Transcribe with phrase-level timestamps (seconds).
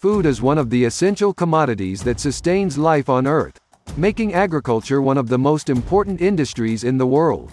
[0.00, 3.60] Food is one of the essential commodities that sustains life on Earth,
[3.98, 7.52] making agriculture one of the most important industries in the world.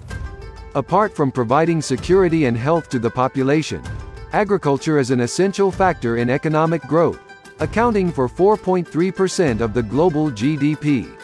[0.73, 3.83] Apart from providing security and health to the population,
[4.31, 7.20] agriculture is an essential factor in economic growth,
[7.60, 11.20] accounting for 4.3% of the global GDP.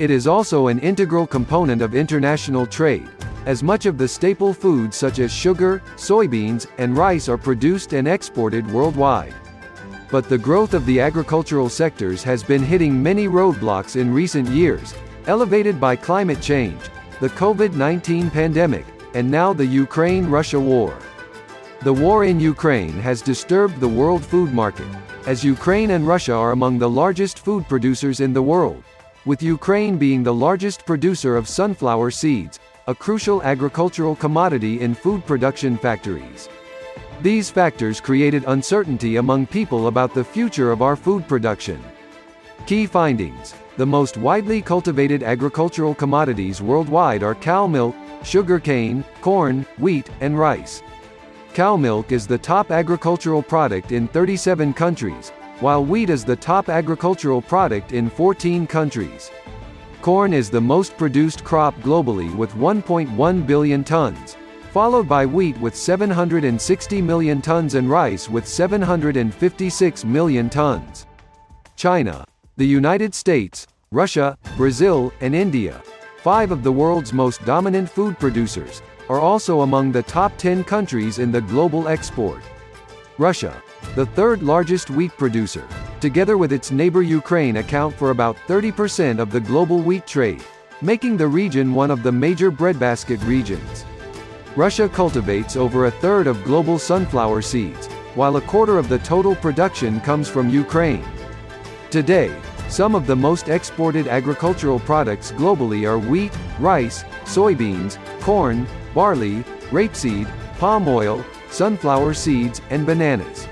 [0.00, 3.08] It is also an integral component of international trade,
[3.46, 8.08] as much of the staple foods such as sugar, soybeans, and rice are produced and
[8.08, 9.36] exported worldwide.
[10.10, 14.94] But the growth of the agricultural sectors has been hitting many roadblocks in recent years,
[15.26, 16.80] elevated by climate change,
[17.20, 20.98] the COVID-19 pandemic, and now the Ukraine-Russia war.
[21.82, 24.88] The war in Ukraine has disturbed the world food market,
[25.26, 28.82] as Ukraine and Russia are among the largest food producers in the world,
[29.26, 35.26] with Ukraine being the largest producer of sunflower seeds, a crucial agricultural commodity in food
[35.26, 36.48] production factories.
[37.20, 41.82] These factors created uncertainty among people about the future of our food production.
[42.64, 43.54] Key findings.
[43.76, 50.80] The most widely cultivated agricultural commodities worldwide are cow milk, sugarcane, corn, wheat, and rice.
[51.54, 56.68] Cow milk is the top agricultural product in 37 countries, while wheat is the top
[56.68, 59.32] agricultural product in 14 countries.
[60.02, 64.36] Corn is the most produced crop globally with 1.1 billion tons,
[64.78, 71.04] followed by wheat with 760 million tons and rice with 756 million tons.
[71.74, 72.24] China,
[72.56, 75.82] the United States, Russia, Brazil, and India,
[76.18, 81.18] five of the world's most dominant food producers, are also among the top 10 countries
[81.18, 82.40] in the global export.
[83.18, 83.60] Russia,
[83.96, 85.66] the third largest wheat producer,
[85.98, 90.44] together with its neighbor Ukraine account for about 30% of the global wheat trade,
[90.82, 93.84] making the region one of the major breadbasket regions.
[94.56, 99.34] Russia cultivates over a third of global sunflower seeds, while a quarter of the total
[99.36, 101.04] production comes from Ukraine.
[101.90, 102.34] Today,
[102.68, 110.28] some of the most exported agricultural products globally are wheat, rice, soybeans, corn, barley, rapeseed,
[110.58, 113.48] palm oil, sunflower seeds, and bananas.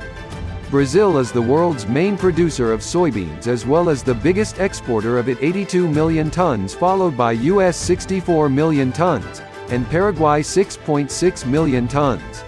[0.70, 5.28] Brazil is the world's main producer of soybeans as well as the biggest exporter of
[5.28, 9.40] it 82 million tons followed by US 64 million tons,
[9.70, 12.44] and Paraguay 6.6 million tons.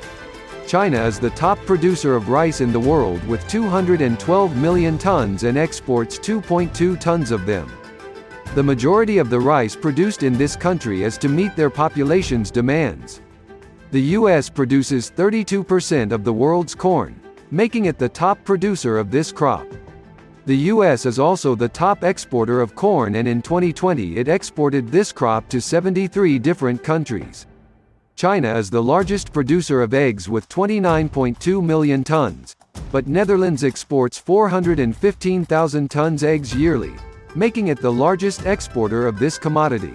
[0.66, 5.56] China is the top producer of rice in the world with 212 million tons and
[5.56, 7.72] exports 2.2 tons of them.
[8.54, 13.22] The majority of the rice produced in this country is to meet their population's demands.
[13.90, 14.50] The U.S.
[14.50, 17.18] produces 32% of the world's corn,
[17.50, 19.66] making it the top producer of this crop.
[20.48, 21.04] The U.S.
[21.04, 25.60] is also the top exporter of corn and in 2020 it exported this crop to
[25.60, 27.46] 73 different countries.
[28.16, 32.56] China is the largest producer of eggs with 29.2 million tons,
[32.90, 36.94] but Netherlands exports 415,000 tons eggs yearly,
[37.34, 39.92] making it the largest exporter of this commodity.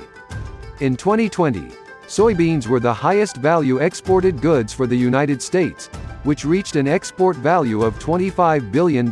[0.81, 1.62] In 2020,
[2.06, 5.88] soybeans were the highest value exported goods for the United States,
[6.22, 9.09] which reached an export value of $25 billion.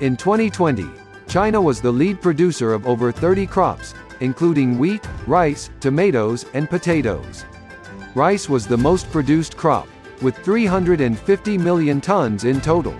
[0.00, 0.84] In 2020,
[1.26, 7.46] China was the lead producer of over 30 crops, including wheat, rice, tomatoes, and potatoes.
[8.14, 9.88] Rice was the most produced crop,
[10.20, 12.94] with 350 million tons in total.